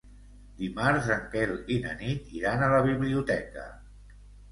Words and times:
Dimarts 0.59 1.09
en 1.15 1.19
Quel 1.35 1.53
i 1.75 1.77
na 1.83 1.91
Nit 1.99 2.31
iran 2.39 2.65
a 2.65 2.71
la 2.77 2.81
biblioteca. 2.89 3.67